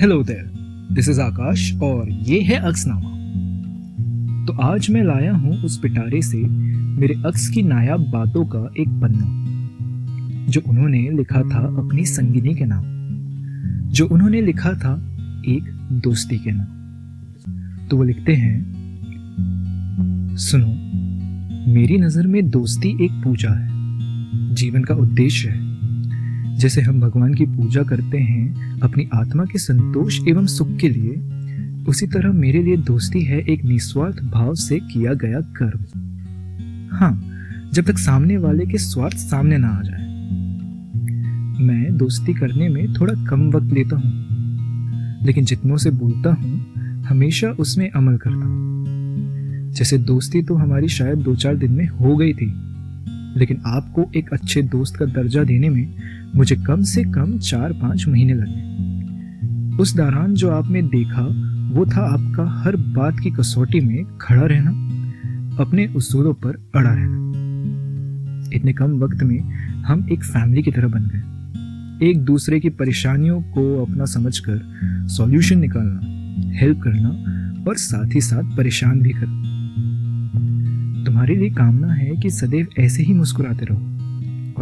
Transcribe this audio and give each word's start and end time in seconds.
Hello 0.00 0.22
there 0.22 0.50
this 0.92 1.08
is 1.08 1.20
Akash 1.20 1.74
और 1.82 2.10
ये 2.10 2.40
है 2.40 2.56
अक्सनामा। 2.56 3.08
तो 4.46 4.52
आज 4.62 4.90
मैं 4.90 5.02
लाया 5.04 5.32
हूँ 5.32 5.62
उस 5.62 5.78
पिटारे 5.78 6.22
से 6.22 6.38
मेरे 7.00 7.14
अक्स 7.26 7.48
की 7.48 7.62
नायाब 7.62 8.00
बातों 8.00 8.44
का 8.46 8.72
एक 8.78 8.88
पन्ना, 8.88 9.26
जो 10.52 10.60
उन्होंने 10.68 11.10
लिखा 11.10 11.40
था 11.40 11.58
अपनी 11.58 12.04
संगिनी 12.04 12.54
के 12.54 12.64
नाम। 12.64 12.84
जो 13.90 14.06
उन्होंने 14.06 14.40
लिखा 14.40 14.70
था 14.70 14.94
एक 15.48 15.78
दोस्ती 15.92 16.38
के 16.38 16.50
नाम। 16.50 17.88
तो 17.88 17.96
वो 17.96 18.04
लिखते 18.04 18.34
हैं, 18.34 18.64
सुनो, 20.36 20.72
मेरी 21.72 21.98
नज़र 21.98 22.26
में 22.26 22.50
दोस्ती 22.50 23.04
एक 23.04 23.12
पूजा 23.12 23.50
है। 23.50 23.68
जीवन 24.54 24.84
का 24.84 24.94
उद्देश्य 24.94 25.48
है। 25.48 25.77
जैसे 26.58 26.80
हम 26.80 27.00
भगवान 27.00 27.34
की 27.34 27.44
पूजा 27.46 27.82
करते 27.82 28.18
हैं, 28.18 28.80
अपनी 28.80 29.08
आत्मा 29.14 29.44
के 29.44 29.58
संतोष 29.58 30.18
एवं 30.28 30.46
सुख 30.46 30.76
के 30.76 30.88
लिए, 30.88 31.14
उसी 31.84 32.06
तरह 32.06 32.32
मेरे 32.32 32.62
लिए 32.62 32.76
दोस्ती 32.76 33.20
है 33.20 33.38
एक 33.42 33.64
निस्वार्थ 33.64 34.22
भाव 34.24 34.54
से 34.54 34.78
किया 34.82 35.14
गया 35.14 35.40
कर्म। 35.56 35.84
हाँ 36.96 37.12
जब 37.74 37.84
तक 37.84 37.98
सामने 37.98 38.36
वाले 38.36 38.66
के 38.66 38.78
स्वार्थ 38.78 39.16
सामने 39.16 39.58
ना 39.58 39.68
आ 39.68 39.82
जाए। 39.82 40.06
मैं 41.60 41.96
दोस्ती 41.96 42.34
करने 42.34 42.68
में 42.68 42.92
थोड़ा 42.94 43.14
कम 43.24 43.50
वक्त 43.50 43.72
लेता 43.72 43.96
हूँ, 43.96 45.26
लेकिन 45.26 45.44
जितनों 45.44 45.76
से 45.76 45.90
बोलता 45.90 46.32
हूँ, 46.32 47.02
हमेशा 47.02 47.48
उसमें 47.50 47.90
अमल 47.90 48.16
करता 48.16 48.44
हूँ। 48.44 49.72
जैसे 49.72 49.98
दोस्ती 49.98 50.42
तो 50.42 50.54
हमारी 50.54 50.88
शायद 50.88 51.18
दो 51.18 51.34
चार 51.36 51.56
दिन 51.56 51.72
में 51.72 51.86
हो 51.88 52.16
गई 52.16 52.32
थी 52.32 52.46
लेकिन 53.36 53.62
आपको 53.66 54.10
एक 54.16 54.32
अच्छे 54.32 54.62
दोस्त 54.62 54.96
का 54.96 55.04
दर्जा 55.04 55.44
देने 55.44 55.68
में 55.68 55.94
मुझे 56.36 56.56
कम 56.56 56.82
से 56.82 57.04
कम 57.04 57.38
चार 57.38 57.72
पाँच 57.72 58.06
महीने 58.08 58.34
लगे 58.34 58.68
उस 59.80 59.96
दौरान 59.96 60.34
जो 60.34 60.50
आपने 60.50 60.82
देखा, 60.82 61.22
वो 61.74 61.86
था 61.86 62.00
आपका 62.00 62.60
हर 62.60 62.76
बात 62.76 63.20
की 63.20 63.30
कसौटी 63.30 63.80
में 63.80 64.18
खड़ा 64.20 64.42
रहना, 64.42 64.70
अपने 65.62 65.86
उसूलों 65.86 66.34
पर 66.34 66.70
अड़ा 66.74 66.90
रहना। 66.94 67.18
इतने 68.54 68.72
कम 68.72 68.98
वक्त 68.98 69.22
में 69.22 69.40
हम 69.82 70.08
एक 70.12 70.24
फैमिली 70.24 70.62
की 70.62 70.70
तरह 70.70 70.88
बन 70.88 71.04
गए। 71.04 72.08
एक 72.10 72.24
दूसरे 72.24 72.60
की 72.60 72.68
परेशानियों 72.68 73.42
को 73.42 73.84
अपना 73.84 74.04
समझकर 74.04 74.60
सॉल्यूशन 75.08 75.58
निकालना, 75.58 76.00
हेल्प 76.58 76.80
करना 76.80 77.08
और 77.70 77.76
साथ 77.76 78.14
ही 78.14 78.20
साथ 78.20 78.56
परेशान 78.56 79.00
भी 79.00 79.10
करना। 79.10 79.37
तुम्हारे 81.06 81.36
लिए 81.36 81.50
कामना 81.50 81.92
है 81.92 82.16
कि 82.16 82.30
सदैव 82.30 82.66
ऐसे 82.78 83.02
ही 83.02 83.12
मुस्कुराते 83.12 83.66
रहो 83.70 83.78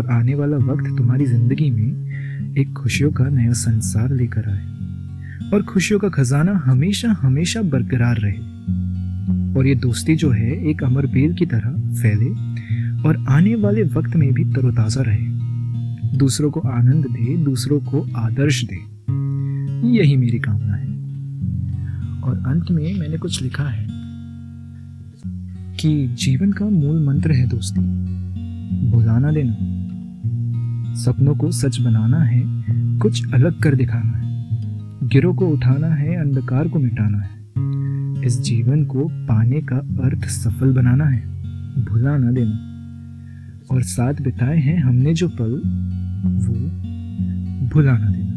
और 0.00 0.06
आने 0.10 0.34
वाला 0.34 0.56
वक्त 0.56 0.98
तुम्हारी 0.98 1.26
ज़िंदगी 1.26 1.70
में 1.70 2.06
एक 2.58 2.72
खुशियों 2.72 3.12
का 3.12 3.24
नया 3.28 3.52
संसार 3.52 4.12
लेकर 4.12 4.50
आए। 4.50 4.76
और 5.50 5.62
खुशियों 5.62 6.00
का 6.00 6.08
खजाना 6.08 6.62
हमेशा 6.64 7.12
हमेशा 7.12 7.62
बरकरार 7.62 8.16
रहे। 8.18 8.56
और 9.54 9.66
ये 9.66 9.74
दोस्ती 9.74 10.16
जो 10.16 10.30
है, 10.30 10.68
एक 10.68 10.84
अमर 10.84 11.06
बेल 11.06 11.34
की 11.34 11.46
तरह 11.46 11.94
फैले 12.02 12.30
और 13.08 13.24
आने 13.28 13.54
वाले 13.54 13.82
वक्त 13.82 14.16
में 14.16 14.32
भी 14.32 14.44
तरोताजा 14.44 15.02
रहे। 15.02 15.36
दूसरों 16.18 16.50
को 16.50 16.60
आनंद 16.60 17.04
दे, 17.04 17.36
दूसरों 17.36 17.80
को 17.80 18.08
आदर्श 18.16 18.64
दे। 18.64 18.76
यही 19.98 20.16
मेरी 20.16 20.38
कामना 20.38 20.74
है। 20.74 20.86
और 22.22 22.44
अंत 22.46 22.70
में 22.70 23.00
मैंने 23.00 23.18
कुछ 23.18 23.42
लिखा 23.42 23.64
है। 23.64 23.85
कि 25.80 26.08
जीवन 26.08 26.52
का 26.52 26.64
मूल 26.64 27.06
मंत्र 27.06 27.32
है 27.32 27.48
दोस्ती। 27.48 27.80
भुलाना 28.90 29.32
देना। 29.32 29.56
सपनों 30.94 31.34
को 31.34 31.50
सच 31.50 31.80
बनाना 31.80 32.18
है, 32.18 32.42
कुछ 32.98 33.32
अलग 33.34 33.60
कर 33.60 33.74
दिखाना 33.74 34.18
है। 34.18 34.46
गिरों 35.08 35.34
को 35.34 35.46
उठाना 35.46 35.86
है, 35.86 36.16
अंधकार 36.16 36.68
को 36.68 36.78
मिटाना 36.78 37.18
है। 37.18 37.30
इस 38.26 38.40
जीवन 38.40 38.84
को 38.84 39.08
पाने 39.12 39.60
का 39.60 39.76
अर्थ 39.76 40.24
सफल 40.24 40.72
बनाना 40.72 41.04
है 41.04 41.36
भुला 41.84 42.18
ना 42.18 42.30
देना। 42.32 42.62
और 43.74 43.82
साथ 43.82 44.14
बिताए 44.14 44.58
हैं 44.58 44.82
हमने 44.82 45.14
जो 45.14 45.28
पल, 45.28 45.52
वो 46.46 46.54
भुला 47.68 47.98
ना 47.98 48.08
देना। 48.08 48.36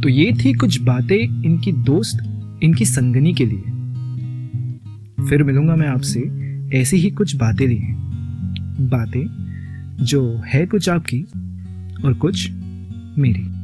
तो 0.00 0.08
ये 0.08 0.32
थी 0.32 0.52
कुछ 0.52 0.82
बातें 0.82 1.42
इनकी 1.44 1.72
दोस्त, 1.72 2.40
इनकी 2.62 2.84
संगनी 2.84 3.34
के 3.34 3.46
लिए। 3.46 3.79
फिर 5.28 5.42
मिलूँगा 5.42 5.76
मैं 5.76 5.88
आपसे। 5.88 6.20
ऐसी 6.74 6.96
ही 6.96 7.10
कुछ 7.10 7.36
बातें 7.36 7.68
लिए 7.68 7.86
बातें 8.86 9.26
जो 10.04 10.42
है 10.46 10.66
कुछ 10.66 10.88
आपकी 10.88 11.22
और 12.04 12.14
कुछ 12.14 12.50
मेरी। 13.18 13.59